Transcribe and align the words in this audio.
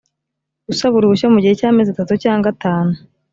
usaba 0.71 0.93
uruhushya 0.97 1.27
mu 1.33 1.39
gihe 1.43 1.53
cy 1.59 1.67
amezi 1.69 1.89
atatu 1.91 2.13
cyangwa 2.23 2.47
atanu 2.53 2.93